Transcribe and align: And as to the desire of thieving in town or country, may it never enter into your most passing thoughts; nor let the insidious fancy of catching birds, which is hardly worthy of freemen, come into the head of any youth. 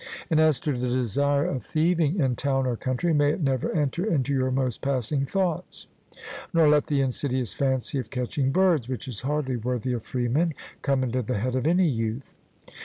And 0.31 0.39
as 0.39 0.59
to 0.61 0.73
the 0.75 0.87
desire 0.89 1.45
of 1.45 1.61
thieving 1.61 2.19
in 2.19 2.35
town 2.35 2.65
or 2.65 2.75
country, 2.75 3.13
may 3.13 3.33
it 3.33 3.39
never 3.43 3.71
enter 3.71 4.03
into 4.03 4.33
your 4.33 4.49
most 4.49 4.81
passing 4.81 5.27
thoughts; 5.27 5.85
nor 6.51 6.67
let 6.67 6.87
the 6.87 7.01
insidious 7.01 7.53
fancy 7.53 7.99
of 7.99 8.09
catching 8.09 8.51
birds, 8.51 8.89
which 8.89 9.07
is 9.07 9.21
hardly 9.21 9.57
worthy 9.57 9.93
of 9.93 10.01
freemen, 10.01 10.55
come 10.81 11.03
into 11.03 11.21
the 11.21 11.37
head 11.37 11.55
of 11.55 11.67
any 11.67 11.87
youth. 11.87 12.33